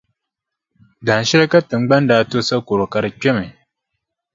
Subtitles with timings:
[1.05, 3.45] Dahinshɛli ka Tiŋgbani daa to sakɔro ka di kpɛmi.